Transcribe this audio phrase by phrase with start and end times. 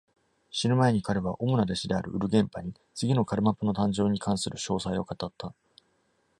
[0.51, 5.53] 死ぬ前に、彼は主な弟子であるウルゲンパに、次のカルマパの誕生に関する詳細を語った。